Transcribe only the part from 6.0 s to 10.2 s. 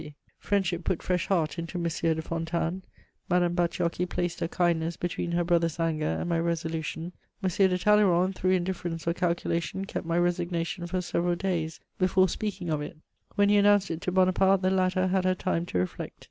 and my resolution; M. de Talleyrand, through indifference or calculation, kept my